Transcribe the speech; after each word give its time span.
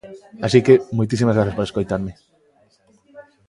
Así 0.45 0.59
que, 0.65 0.75
moitísimas 0.97 1.35
grazas 1.37 1.55
por 1.55 1.65
escoitarme. 1.65 2.11